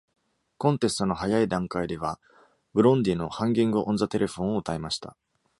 [0.57, 2.19] コンテストの早い段階では
[2.73, 5.15] ブロンディの「ハンギング・オン・ザ・テレフォン」を歌いました。